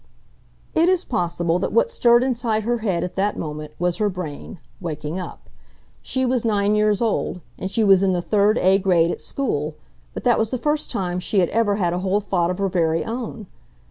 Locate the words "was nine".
6.25-6.73